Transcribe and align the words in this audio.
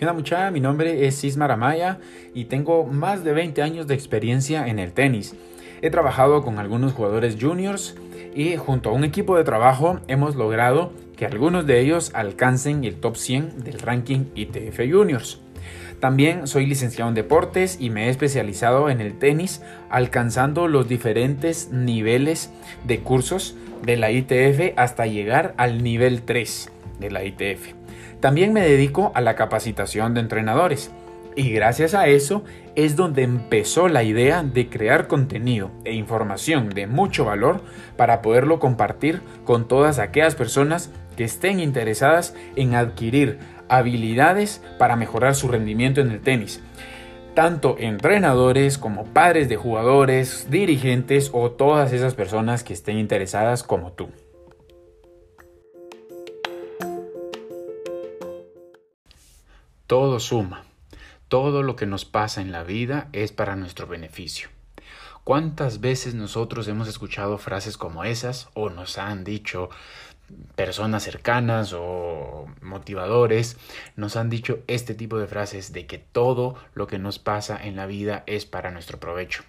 ¿Qué 0.00 0.06
onda 0.06 0.14
muchacha? 0.14 0.50
Mi 0.50 0.60
nombre 0.60 1.06
es 1.06 1.20
Cismar 1.20 1.50
Amaya 1.50 1.98
y 2.32 2.46
tengo 2.46 2.86
más 2.86 3.22
de 3.22 3.34
20 3.34 3.60
años 3.60 3.86
de 3.86 3.92
experiencia 3.92 4.66
en 4.66 4.78
el 4.78 4.92
tenis. 4.92 5.34
He 5.82 5.90
trabajado 5.90 6.42
con 6.42 6.58
algunos 6.58 6.94
jugadores 6.94 7.36
juniors 7.38 7.96
y 8.34 8.56
junto 8.56 8.88
a 8.88 8.92
un 8.94 9.04
equipo 9.04 9.36
de 9.36 9.44
trabajo 9.44 10.00
hemos 10.08 10.36
logrado 10.36 10.90
que 11.18 11.26
algunos 11.26 11.66
de 11.66 11.80
ellos 11.80 12.12
alcancen 12.14 12.84
el 12.84 12.94
top 12.94 13.18
100 13.18 13.62
del 13.62 13.78
ranking 13.78 14.24
ITF 14.34 14.90
Juniors. 14.90 15.38
También 16.00 16.46
soy 16.46 16.64
licenciado 16.64 17.10
en 17.10 17.14
deportes 17.14 17.76
y 17.78 17.90
me 17.90 18.06
he 18.06 18.08
especializado 18.08 18.88
en 18.88 19.02
el 19.02 19.18
tenis, 19.18 19.60
alcanzando 19.90 20.66
los 20.66 20.88
diferentes 20.88 21.72
niveles 21.72 22.50
de 22.84 23.00
cursos 23.00 23.54
de 23.82 23.98
la 23.98 24.10
ITF 24.10 24.78
hasta 24.78 25.04
llegar 25.04 25.52
al 25.58 25.82
nivel 25.82 26.22
3 26.22 26.70
de 27.00 27.10
la 27.10 27.22
ITF. 27.22 27.79
También 28.20 28.52
me 28.52 28.60
dedico 28.60 29.12
a 29.14 29.22
la 29.22 29.34
capacitación 29.34 30.14
de 30.14 30.20
entrenadores. 30.20 30.90
Y 31.36 31.50
gracias 31.52 31.94
a 31.94 32.06
eso 32.08 32.44
es 32.74 32.96
donde 32.96 33.22
empezó 33.22 33.88
la 33.88 34.02
idea 34.02 34.42
de 34.42 34.68
crear 34.68 35.06
contenido 35.06 35.70
e 35.84 35.94
información 35.94 36.70
de 36.70 36.86
mucho 36.86 37.24
valor 37.24 37.62
para 37.96 38.20
poderlo 38.20 38.58
compartir 38.58 39.22
con 39.44 39.68
todas 39.68 39.98
aquellas 39.98 40.34
personas 40.34 40.90
que 41.16 41.24
estén 41.24 41.60
interesadas 41.60 42.34
en 42.56 42.74
adquirir 42.74 43.38
habilidades 43.68 44.62
para 44.78 44.96
mejorar 44.96 45.34
su 45.34 45.48
rendimiento 45.48 46.00
en 46.00 46.10
el 46.10 46.20
tenis. 46.20 46.60
Tanto 47.34 47.76
entrenadores 47.78 48.76
como 48.76 49.04
padres 49.04 49.48
de 49.48 49.56
jugadores, 49.56 50.48
dirigentes 50.50 51.30
o 51.32 51.52
todas 51.52 51.92
esas 51.92 52.14
personas 52.14 52.64
que 52.64 52.74
estén 52.74 52.98
interesadas 52.98 53.62
como 53.62 53.92
tú. 53.92 54.08
Todo 59.90 60.20
suma. 60.20 60.62
Todo 61.26 61.64
lo 61.64 61.74
que 61.74 61.84
nos 61.84 62.04
pasa 62.04 62.40
en 62.40 62.52
la 62.52 62.62
vida 62.62 63.08
es 63.12 63.32
para 63.32 63.56
nuestro 63.56 63.88
beneficio. 63.88 64.48
¿Cuántas 65.24 65.80
veces 65.80 66.14
nosotros 66.14 66.68
hemos 66.68 66.86
escuchado 66.86 67.38
frases 67.38 67.76
como 67.76 68.04
esas 68.04 68.50
o 68.54 68.70
nos 68.70 68.98
han 68.98 69.24
dicho 69.24 69.68
personas 70.54 71.02
cercanas 71.02 71.74
o 71.76 72.46
motivadores 72.62 73.56
nos 73.96 74.14
han 74.14 74.30
dicho 74.30 74.60
este 74.68 74.94
tipo 74.94 75.18
de 75.18 75.26
frases 75.26 75.72
de 75.72 75.86
que 75.86 75.98
todo 75.98 76.54
lo 76.74 76.86
que 76.86 77.00
nos 77.00 77.18
pasa 77.18 77.58
en 77.60 77.74
la 77.74 77.86
vida 77.86 78.22
es 78.28 78.46
para 78.46 78.70
nuestro 78.70 79.00
provecho? 79.00 79.42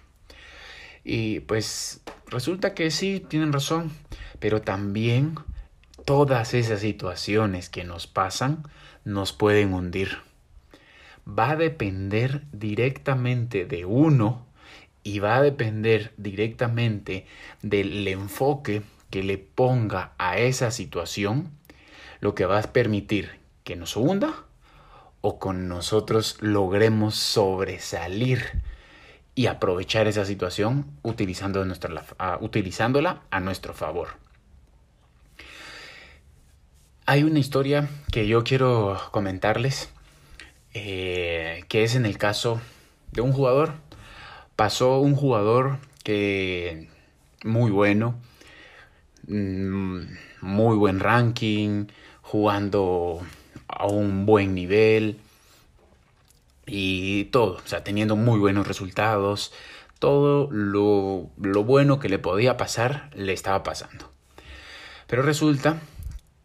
Y 1.04 1.38
pues 1.38 2.00
resulta 2.26 2.74
que 2.74 2.90
sí, 2.90 3.20
tienen 3.20 3.52
razón, 3.52 3.92
pero 4.40 4.60
también 4.60 5.36
todas 6.04 6.52
esas 6.52 6.80
situaciones 6.80 7.68
que 7.68 7.84
nos 7.84 8.08
pasan 8.08 8.64
nos 9.04 9.32
pueden 9.32 9.72
hundir 9.72 10.31
va 11.26 11.50
a 11.50 11.56
depender 11.56 12.42
directamente 12.52 13.64
de 13.64 13.84
uno 13.84 14.46
y 15.02 15.18
va 15.18 15.36
a 15.36 15.42
depender 15.42 16.12
directamente 16.16 17.26
del 17.62 18.06
enfoque 18.08 18.82
que 19.10 19.22
le 19.22 19.38
ponga 19.38 20.12
a 20.18 20.38
esa 20.38 20.70
situación, 20.70 21.50
lo 22.20 22.34
que 22.34 22.46
va 22.46 22.58
a 22.58 22.62
permitir 22.62 23.40
que 23.64 23.76
nos 23.76 23.96
hunda 23.96 24.32
o 25.20 25.38
con 25.38 25.68
nosotros 25.68 26.36
logremos 26.40 27.14
sobresalir 27.14 28.62
y 29.34 29.46
aprovechar 29.46 30.06
esa 30.08 30.24
situación 30.24 30.86
utilizando 31.02 31.64
nuestra, 31.64 32.04
utilizándola 32.40 33.22
a 33.30 33.40
nuestro 33.40 33.72
favor. 33.72 34.08
Hay 37.06 37.24
una 37.24 37.38
historia 37.38 37.88
que 38.10 38.26
yo 38.26 38.44
quiero 38.44 39.00
comentarles 39.10 39.90
eh, 40.74 41.64
que 41.68 41.84
es 41.84 41.94
en 41.94 42.06
el 42.06 42.18
caso 42.18 42.60
de 43.12 43.20
un 43.20 43.32
jugador. 43.32 43.74
Pasó 44.56 44.98
un 45.00 45.14
jugador 45.14 45.78
que 46.04 46.88
muy 47.44 47.70
bueno, 47.70 48.14
mm, 49.26 50.00
muy 50.40 50.76
buen 50.76 51.00
ranking, 51.00 51.86
jugando 52.22 53.20
a 53.68 53.86
un 53.86 54.26
buen 54.26 54.54
nivel 54.54 55.18
y 56.66 57.24
todo, 57.26 57.54
o 57.54 57.66
sea, 57.66 57.84
teniendo 57.84 58.16
muy 58.16 58.38
buenos 58.38 58.66
resultados, 58.66 59.52
todo 59.98 60.48
lo, 60.50 61.30
lo 61.40 61.64
bueno 61.64 61.98
que 61.98 62.08
le 62.08 62.18
podía 62.18 62.56
pasar 62.56 63.10
le 63.14 63.32
estaba 63.32 63.62
pasando. 63.62 64.10
Pero 65.06 65.22
resulta 65.22 65.80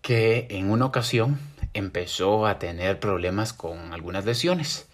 que 0.01 0.47
en 0.49 0.69
una 0.69 0.85
ocasión 0.85 1.39
empezó 1.77 2.47
a 2.47 2.59
tener 2.59 2.99
problemas 2.99 3.53
con 3.53 3.93
algunas 3.93 4.25
lesiones 4.25 4.87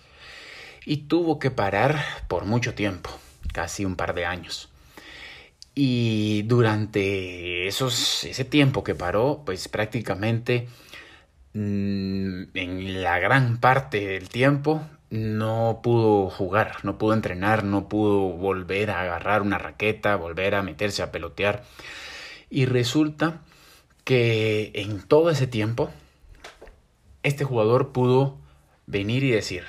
y 0.86 0.98
tuvo 1.08 1.40
que 1.40 1.52
parar 1.52 2.04
por 2.28 2.46
mucho 2.46 2.74
tiempo, 2.74 3.10
casi 3.54 3.86
un 3.86 3.96
par 3.96 4.14
de 4.14 4.26
años. 4.26 4.70
Y 5.76 6.44
durante 6.44 7.68
esos, 7.68 8.24
ese 8.26 8.46
tiempo 8.46 8.84
que 8.84 8.94
paró, 8.96 9.42
pues 9.46 9.68
prácticamente 9.68 10.68
mm, 11.54 12.44
en 12.54 13.04
la 13.04 13.20
gran 13.20 13.60
parte 13.60 14.06
del 14.08 14.30
tiempo 14.30 14.84
no 15.10 15.80
pudo 15.84 16.30
jugar, 16.30 16.78
no 16.84 16.98
pudo 16.98 17.14
entrenar, 17.14 17.64
no 17.64 17.88
pudo 17.88 18.20
volver 18.30 18.92
a 18.92 19.02
agarrar 19.02 19.42
una 19.42 19.58
raqueta, 19.58 20.16
volver 20.16 20.56
a 20.56 20.64
meterse 20.64 21.02
a 21.04 21.12
pelotear. 21.12 21.64
Y 22.50 22.66
resulta 22.66 23.42
que 24.04 24.72
en 24.76 25.02
todo 25.02 25.30
ese 25.30 25.48
tiempo 25.48 25.92
este 27.24 27.44
jugador 27.46 27.92
pudo 27.92 28.38
venir 28.86 29.24
y 29.24 29.32
decir, 29.32 29.64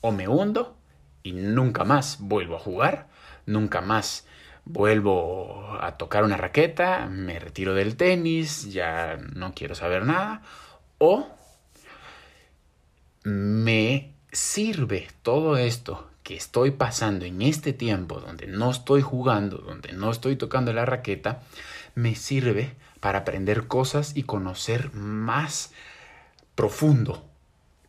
o 0.00 0.12
me 0.12 0.28
hundo 0.28 0.76
y 1.22 1.32
nunca 1.32 1.84
más 1.84 2.18
vuelvo 2.20 2.56
a 2.56 2.60
jugar, 2.60 3.08
nunca 3.46 3.80
más 3.80 4.26
vuelvo 4.64 5.76
a 5.80 5.96
tocar 5.96 6.24
una 6.24 6.36
raqueta, 6.36 7.06
me 7.06 7.38
retiro 7.38 7.74
del 7.74 7.96
tenis, 7.96 8.72
ya 8.72 9.18
no 9.34 9.52
quiero 9.54 9.74
saber 9.74 10.04
nada, 10.04 10.42
o 10.98 11.28
me 13.24 14.14
sirve 14.30 15.08
todo 15.22 15.56
esto 15.56 16.08
que 16.22 16.36
estoy 16.36 16.70
pasando 16.70 17.24
en 17.24 17.42
este 17.42 17.72
tiempo 17.72 18.20
donde 18.20 18.46
no 18.46 18.70
estoy 18.70 19.02
jugando, 19.02 19.58
donde 19.58 19.92
no 19.92 20.10
estoy 20.10 20.36
tocando 20.36 20.72
la 20.72 20.86
raqueta, 20.86 21.42
me 21.94 22.14
sirve 22.14 22.76
para 23.00 23.20
aprender 23.20 23.66
cosas 23.66 24.16
y 24.16 24.22
conocer 24.22 24.92
más 24.94 25.72
profundo, 26.54 27.28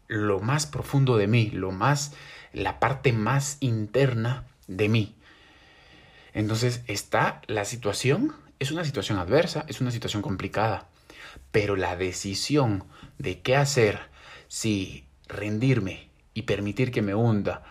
lo 0.08 0.40
más 0.40 0.66
profundo 0.66 1.18
de 1.18 1.28
mí, 1.28 1.50
lo 1.52 1.72
más, 1.72 2.14
la 2.52 2.80
parte 2.80 3.14
más 3.14 3.58
interna 3.60 4.46
de 4.68 4.90
mí. 4.90 5.16
Entonces 6.34 6.82
está 6.88 7.42
la 7.48 7.66
situación, 7.66 8.36
es 8.60 8.72
una 8.72 8.86
situación 8.86 9.20
adversa, 9.20 9.66
es 9.68 9.82
una 9.82 9.92
situación 9.92 10.22
complicada, 10.22 10.88
pero 11.52 11.76
la 11.76 11.96
decisión 11.96 12.86
de 13.18 13.42
qué 13.42 13.56
hacer, 13.56 14.00
si 14.48 15.06
rendirme 15.28 16.10
y 16.34 16.44
permitir 16.44 16.92
que 16.92 17.02
me 17.02 17.16
hunda 17.16 17.64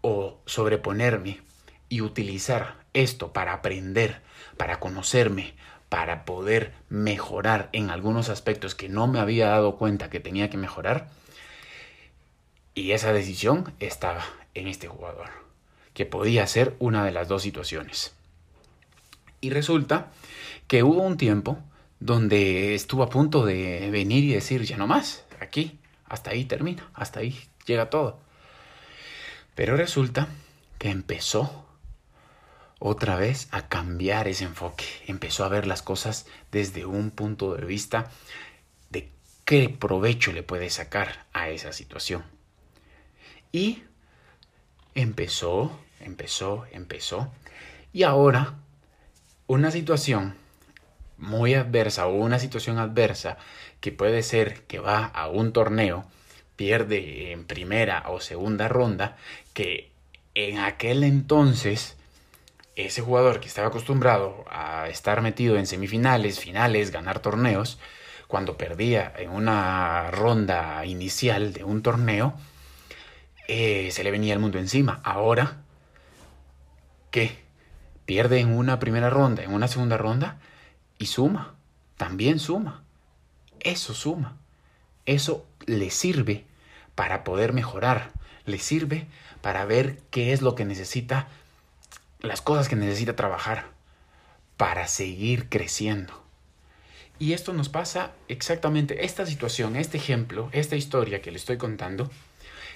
o 0.00 0.40
sobreponerme 0.46 1.40
y 1.88 2.00
utilizar 2.00 2.84
esto 2.94 3.32
para 3.32 3.52
aprender, 3.52 4.22
para 4.56 4.80
conocerme, 4.80 5.54
para 5.96 6.26
poder 6.26 6.74
mejorar 6.90 7.70
en 7.72 7.88
algunos 7.88 8.28
aspectos 8.28 8.74
que 8.74 8.90
no 8.90 9.06
me 9.06 9.18
había 9.18 9.48
dado 9.48 9.76
cuenta 9.76 10.10
que 10.10 10.20
tenía 10.20 10.50
que 10.50 10.58
mejorar. 10.58 11.08
Y 12.74 12.90
esa 12.90 13.14
decisión 13.14 13.72
estaba 13.80 14.22
en 14.52 14.68
este 14.68 14.88
jugador, 14.88 15.30
que 15.94 16.04
podía 16.04 16.46
ser 16.46 16.76
una 16.80 17.02
de 17.02 17.12
las 17.12 17.28
dos 17.28 17.40
situaciones. 17.40 18.14
Y 19.40 19.48
resulta 19.48 20.08
que 20.68 20.82
hubo 20.82 21.00
un 21.00 21.16
tiempo 21.16 21.56
donde 21.98 22.74
estuvo 22.74 23.02
a 23.02 23.08
punto 23.08 23.46
de 23.46 23.88
venir 23.90 24.22
y 24.24 24.34
decir, 24.34 24.64
ya 24.64 24.76
no 24.76 24.86
más, 24.86 25.24
aquí, 25.40 25.78
hasta 26.04 26.32
ahí 26.32 26.44
termina, 26.44 26.90
hasta 26.92 27.20
ahí 27.20 27.40
llega 27.64 27.88
todo. 27.88 28.18
Pero 29.54 29.78
resulta 29.78 30.28
que 30.78 30.90
empezó 30.90 31.65
otra 32.78 33.16
vez 33.16 33.48
a 33.50 33.68
cambiar 33.68 34.28
ese 34.28 34.44
enfoque. 34.44 34.84
Empezó 35.06 35.44
a 35.44 35.48
ver 35.48 35.66
las 35.66 35.82
cosas 35.82 36.26
desde 36.52 36.86
un 36.86 37.10
punto 37.10 37.54
de 37.54 37.64
vista 37.64 38.10
de 38.90 39.10
qué 39.44 39.68
provecho 39.68 40.32
le 40.32 40.42
puede 40.42 40.70
sacar 40.70 41.26
a 41.32 41.48
esa 41.48 41.72
situación. 41.72 42.24
Y 43.52 43.82
empezó, 44.94 45.78
empezó, 46.00 46.66
empezó. 46.72 47.32
Y 47.92 48.02
ahora 48.02 48.54
una 49.46 49.70
situación 49.70 50.34
muy 51.18 51.54
adversa 51.54 52.06
o 52.06 52.14
una 52.14 52.38
situación 52.38 52.78
adversa 52.78 53.38
que 53.80 53.92
puede 53.92 54.22
ser 54.22 54.64
que 54.64 54.80
va 54.80 55.04
a 55.04 55.28
un 55.28 55.52
torneo, 55.52 56.04
pierde 56.56 57.32
en 57.32 57.46
primera 57.46 58.04
o 58.08 58.20
segunda 58.20 58.68
ronda, 58.68 59.16
que 59.54 59.92
en 60.34 60.58
aquel 60.58 61.04
entonces 61.04 61.95
ese 62.76 63.00
jugador 63.00 63.40
que 63.40 63.48
estaba 63.48 63.68
acostumbrado 63.68 64.44
a 64.50 64.88
estar 64.88 65.22
metido 65.22 65.56
en 65.56 65.66
semifinales, 65.66 66.38
finales, 66.38 66.90
ganar 66.92 67.20
torneos, 67.20 67.78
cuando 68.28 68.56
perdía 68.56 69.12
en 69.16 69.30
una 69.30 70.10
ronda 70.10 70.84
inicial 70.84 71.52
de 71.52 71.64
un 71.64 71.82
torneo, 71.82 72.34
eh, 73.48 73.90
se 73.92 74.04
le 74.04 74.10
venía 74.10 74.34
el 74.34 74.40
mundo 74.40 74.58
encima. 74.58 75.00
Ahora, 75.04 75.58
¿qué? 77.10 77.38
Pierde 78.04 78.40
en 78.40 78.52
una 78.52 78.78
primera 78.78 79.10
ronda, 79.10 79.42
en 79.42 79.52
una 79.52 79.68
segunda 79.68 79.96
ronda 79.96 80.38
y 80.98 81.06
suma. 81.06 81.54
También 81.96 82.38
suma. 82.38 82.82
Eso 83.60 83.94
suma. 83.94 84.36
Eso 85.06 85.46
le 85.64 85.90
sirve 85.90 86.44
para 86.94 87.24
poder 87.24 87.52
mejorar. 87.52 88.10
Le 88.44 88.58
sirve 88.58 89.06
para 89.40 89.64
ver 89.64 90.00
qué 90.10 90.32
es 90.32 90.42
lo 90.42 90.54
que 90.54 90.64
necesita, 90.64 91.28
las 92.26 92.42
cosas 92.42 92.68
que 92.68 92.76
necesita 92.76 93.16
trabajar 93.16 93.70
para 94.56 94.88
seguir 94.88 95.48
creciendo. 95.48 96.22
Y 97.18 97.32
esto 97.32 97.52
nos 97.52 97.68
pasa 97.68 98.12
exactamente, 98.28 99.04
esta 99.04 99.24
situación, 99.24 99.76
este 99.76 99.96
ejemplo, 99.96 100.50
esta 100.52 100.76
historia 100.76 101.22
que 101.22 101.30
le 101.30 101.38
estoy 101.38 101.56
contando, 101.56 102.10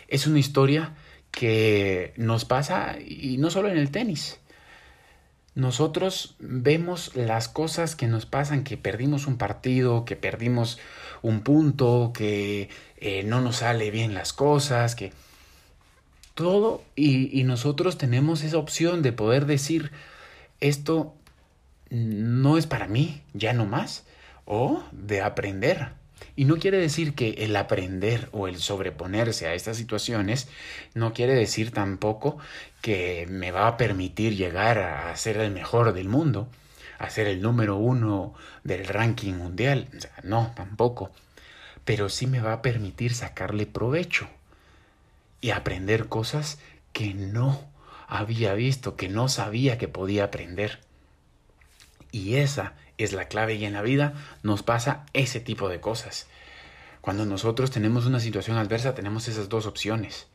es 0.08 0.26
una 0.26 0.38
historia 0.38 0.94
que 1.30 2.14
nos 2.16 2.44
pasa 2.44 2.96
y 3.00 3.36
no 3.38 3.50
solo 3.50 3.68
en 3.68 3.76
el 3.78 3.90
tenis. 3.90 4.40
Nosotros 5.54 6.36
vemos 6.38 7.14
las 7.16 7.48
cosas 7.48 7.96
que 7.96 8.06
nos 8.06 8.24
pasan, 8.24 8.64
que 8.64 8.76
perdimos 8.76 9.26
un 9.26 9.36
partido, 9.36 10.04
que 10.04 10.16
perdimos 10.16 10.78
un 11.22 11.42
punto, 11.42 12.12
que 12.14 12.70
eh, 12.96 13.24
no 13.24 13.40
nos 13.40 13.56
sale 13.56 13.90
bien 13.90 14.14
las 14.14 14.32
cosas, 14.32 14.94
que 14.94 15.12
todo 16.40 16.82
y, 16.96 17.44
nosotros 17.44 17.98
tenemos 17.98 18.42
esa 18.42 18.56
opción 18.56 19.02
de 19.02 19.12
poder 19.12 19.44
decir 19.44 19.92
esto 20.60 21.14
no 21.90 22.56
es 22.56 22.66
para 22.66 22.86
mí, 22.86 23.22
ya 23.34 23.52
no 23.52 23.66
más 23.66 24.06
o 24.46 24.82
de 24.90 25.20
aprender. 25.20 25.90
Y 26.36 26.46
no 26.46 26.56
quiere 26.56 26.78
decir 26.78 27.14
que 27.14 27.30
el 27.44 27.54
aprender 27.56 28.30
o 28.32 28.48
el 28.48 28.56
sobreponerse 28.56 29.48
a 29.48 29.54
estas 29.54 29.76
situaciones 29.76 30.48
no 30.94 31.12
quiere 31.12 31.34
decir 31.34 31.72
tampoco 31.72 32.38
que 32.80 33.26
me 33.28 33.50
va 33.50 33.66
a 33.66 33.76
permitir 33.76 34.34
llegar 34.34 34.78
a 34.78 35.14
ser 35.16 35.36
el 35.36 35.50
mejor 35.50 35.92
del 35.92 36.08
mundo, 36.08 36.48
a 36.98 37.10
ser 37.10 37.26
el 37.26 37.42
número 37.42 37.76
uno 37.76 38.32
del 38.64 38.86
ranking 38.86 39.34
mundial. 39.34 39.88
no, 40.22 40.52
tampoco. 40.56 41.10
Pero 41.84 42.08
sí 42.08 42.26
me 42.26 42.40
va 42.40 42.54
a 42.54 42.62
permitir 42.62 43.14
sacarle 43.14 43.66
provecho 43.66 44.28
y 45.40 45.50
aprender 45.50 46.08
cosas 46.08 46.58
que 46.92 47.14
no 47.14 47.70
había 48.06 48.54
visto, 48.54 48.96
que 48.96 49.08
no 49.08 49.28
sabía 49.28 49.78
que 49.78 49.88
podía 49.88 50.24
aprender. 50.24 50.80
Y 52.12 52.36
esa 52.36 52.74
es 52.98 53.12
la 53.12 53.26
clave 53.26 53.54
y 53.54 53.64
en 53.64 53.72
la 53.72 53.82
vida 53.82 54.14
nos 54.42 54.62
pasa 54.62 55.06
ese 55.12 55.40
tipo 55.40 55.68
de 55.68 55.80
cosas. 55.80 56.26
Cuando 57.00 57.24
nosotros 57.24 57.70
tenemos 57.70 58.06
una 58.06 58.20
situación 58.20 58.56
adversa 58.58 58.94
tenemos 58.94 59.28
esas 59.28 59.48
dos 59.48 59.66
opciones. 59.66 60.26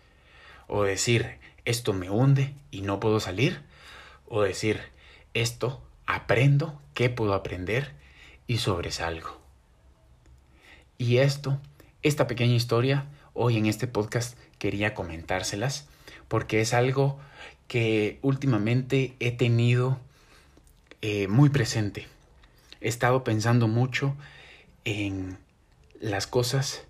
O 0.68 0.84
decir, 0.84 1.38
esto 1.66 1.94
me 1.94 2.10
hunde 2.10 2.56
y 2.72 2.82
no 2.82 3.00
puedo 3.00 3.20
salir. 3.20 3.62
O 4.28 4.42
decir, 4.42 4.82
esto 5.34 5.84
aprendo, 6.08 6.82
¿qué 6.94 7.10
puedo 7.10 7.34
aprender? 7.34 7.94
Y 8.48 8.58
sobresalgo. 8.58 9.42
Y 10.98 11.18
esto, 11.18 11.60
esta 12.02 12.26
pequeña 12.26 12.56
historia, 12.56 13.06
hoy 13.36 13.58
en 13.58 13.68
este 13.68 13.86
podcast 13.86 14.36
quería 14.58 14.96
comentárselas 14.96 15.88
porque 16.28 16.62
es 16.62 16.74
algo 16.74 17.20
que 17.68 18.18
últimamente 18.24 19.14
he 19.20 19.32
tenido 19.32 20.00
eh, 21.02 21.28
muy 21.28 21.50
presente 21.50 22.08
he 22.86 22.88
estado 22.88 23.24
pensando 23.24 23.68
mucho 23.68 24.16
en 24.84 25.40
las 26.00 26.28
cosas 26.28 26.84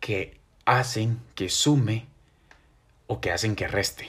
que 0.00 0.38
hacen 0.64 1.20
que 1.34 1.50
sume 1.50 2.06
o 3.08 3.20
que 3.20 3.30
hacen 3.30 3.54
que 3.54 3.68
reste. 3.68 4.08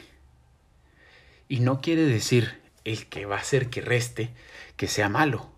Y 1.49 1.59
no 1.59 1.81
quiere 1.81 2.03
decir 2.03 2.61
el 2.85 3.07
que 3.07 3.25
va 3.25 3.35
a 3.35 3.41
hacer 3.41 3.69
que 3.69 3.81
reste 3.81 4.29
que 4.77 4.87
sea 4.87 5.09
malo. 5.09 5.49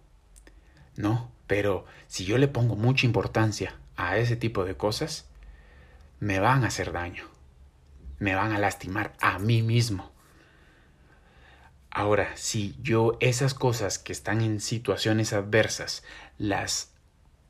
No, 0.95 1.31
pero 1.45 1.85
si 2.07 2.25
yo 2.25 2.39
le 2.39 2.47
pongo 2.47 2.75
mucha 2.75 3.06
importancia 3.06 3.75
a 3.97 4.18
ese 4.18 4.35
tipo 4.35 4.65
de 4.65 4.75
cosas, 4.75 5.27
me 6.19 6.39
van 6.39 6.63
a 6.63 6.67
hacer 6.67 6.91
daño. 6.91 7.25
Me 8.19 8.35
van 8.35 8.51
a 8.51 8.59
lastimar 8.59 9.13
a 9.21 9.39
mí 9.39 9.61
mismo. 9.61 10.11
Ahora, 11.91 12.35
si 12.35 12.75
yo 12.81 13.17
esas 13.19 13.53
cosas 13.53 13.99
que 13.99 14.11
están 14.11 14.41
en 14.41 14.59
situaciones 14.59 15.33
adversas 15.33 16.03
las 16.37 16.91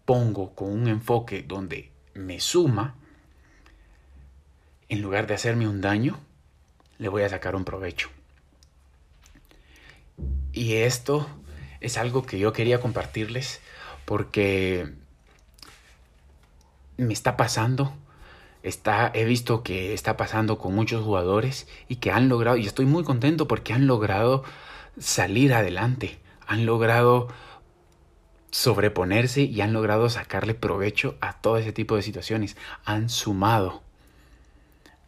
pongo 0.06 0.56
con 0.56 0.72
un 0.72 0.88
enfoque 0.88 1.44
donde 1.44 1.92
me 2.14 2.40
suma, 2.40 2.96
en 4.90 5.02
lugar 5.02 5.28
de 5.28 5.34
hacerme 5.34 5.68
un 5.68 5.82
daño, 5.82 6.20
le 6.98 7.10
voy 7.10 7.24
a 7.24 7.30
sacar 7.30 7.56
un 7.56 7.66
provecho. 7.66 8.10
Y 10.54 10.76
esto 10.76 11.28
es 11.82 11.98
algo 11.98 12.26
que 12.26 12.40
yo 12.40 12.54
quería 12.54 12.80
compartirles 12.80 13.62
porque 14.06 14.94
me 16.98 17.14
está 17.14 17.38
pasando 17.38 17.94
He 19.14 19.26
visto 19.26 19.64
que 19.64 19.94
está 19.94 20.18
pasando 20.18 20.58
con 20.58 20.76
muchos 20.76 21.04
jugadores 21.04 21.68
y 21.88 21.98
que 21.98 22.12
han 22.12 22.28
logrado, 22.28 22.58
y 22.58 22.68
estoy 22.68 22.86
muy 22.86 23.04
contento 23.04 23.48
porque 23.48 23.74
han 23.74 23.88
logrado 23.88 24.44
salir 25.00 25.54
adelante, 25.54 26.20
han 26.46 26.66
logrado 26.66 27.30
sobreponerse 28.52 29.42
y 29.44 29.62
han 29.62 29.74
logrado 29.74 30.10
sacarle 30.10 30.54
provecho 30.54 31.16
a 31.22 31.34
todo 31.34 31.58
ese 31.58 31.72
tipo 31.72 31.96
de 31.96 32.02
situaciones. 32.02 32.58
Han 32.84 33.10
sumado, 33.10 33.84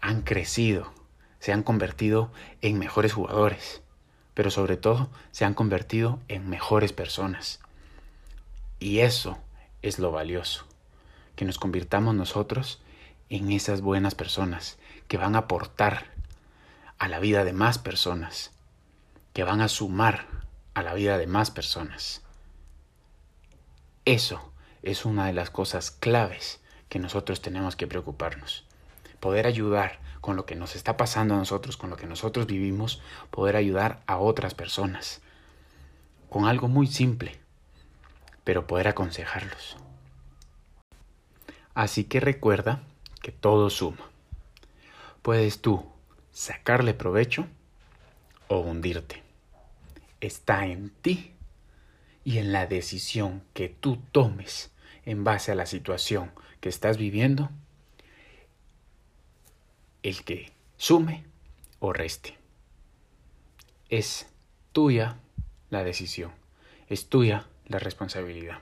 han 0.01 0.21
crecido, 0.21 0.93
se 1.39 1.51
han 1.51 1.63
convertido 1.63 2.31
en 2.61 2.79
mejores 2.79 3.13
jugadores, 3.13 3.81
pero 4.33 4.51
sobre 4.51 4.77
todo 4.77 5.09
se 5.31 5.45
han 5.45 5.53
convertido 5.53 6.19
en 6.27 6.49
mejores 6.49 6.93
personas. 6.93 7.59
Y 8.79 8.99
eso 8.99 9.37
es 9.81 9.99
lo 9.99 10.11
valioso, 10.11 10.65
que 11.35 11.43
nos 11.45 11.57
convirtamos 11.57 12.15
nosotros 12.15 12.81
en 13.29 13.51
esas 13.51 13.81
buenas 13.81 14.15
personas 14.15 14.77
que 15.07 15.17
van 15.17 15.35
a 15.35 15.39
aportar 15.39 16.05
a 16.97 17.07
la 17.07 17.19
vida 17.19 17.43
de 17.43 17.53
más 17.53 17.77
personas, 17.77 18.51
que 19.33 19.43
van 19.43 19.61
a 19.61 19.67
sumar 19.67 20.27
a 20.73 20.83
la 20.83 20.93
vida 20.93 21.17
de 21.17 21.27
más 21.27 21.51
personas. 21.51 22.23
Eso 24.05 24.51
es 24.81 25.05
una 25.05 25.27
de 25.27 25.33
las 25.33 25.49
cosas 25.49 25.91
claves 25.91 26.59
que 26.89 26.99
nosotros 26.99 27.41
tenemos 27.41 27.75
que 27.75 27.87
preocuparnos. 27.87 28.65
Poder 29.19 29.45
ayudar 29.45 29.99
con 30.21 30.35
lo 30.35 30.45
que 30.45 30.55
nos 30.55 30.75
está 30.75 30.97
pasando 30.97 31.35
a 31.35 31.37
nosotros, 31.37 31.77
con 31.77 31.89
lo 31.89 31.97
que 31.97 32.07
nosotros 32.07 32.47
vivimos, 32.47 33.01
poder 33.29 33.55
ayudar 33.55 34.01
a 34.07 34.17
otras 34.17 34.53
personas. 34.55 35.21
Con 36.29 36.45
algo 36.45 36.67
muy 36.67 36.87
simple, 36.87 37.39
pero 38.43 38.67
poder 38.67 38.87
aconsejarlos. 38.87 39.77
Así 41.75 42.03
que 42.03 42.19
recuerda 42.19 42.83
que 43.21 43.31
todo 43.31 43.69
suma. 43.69 44.09
Puedes 45.21 45.61
tú 45.61 45.85
sacarle 46.31 46.93
provecho 46.93 47.47
o 48.47 48.59
hundirte. 48.59 49.23
Está 50.21 50.65
en 50.65 50.89
ti 50.89 51.33
y 52.23 52.37
en 52.37 52.51
la 52.51 52.67
decisión 52.67 53.43
que 53.53 53.69
tú 53.69 53.97
tomes 54.11 54.71
en 55.05 55.23
base 55.23 55.51
a 55.51 55.55
la 55.55 55.65
situación 55.65 56.31
que 56.59 56.69
estás 56.69 56.97
viviendo, 56.97 57.49
el 60.03 60.23
que 60.23 60.51
sume 60.77 61.25
o 61.79 61.93
reste. 61.93 62.37
Es 63.89 64.27
tuya 64.71 65.17
la 65.69 65.83
decisión, 65.83 66.31
es 66.87 67.09
tuya 67.09 67.47
la 67.65 67.79
responsabilidad. 67.79 68.61